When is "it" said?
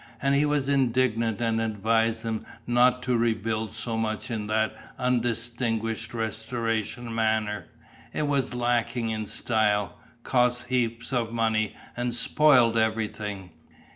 8.11-8.25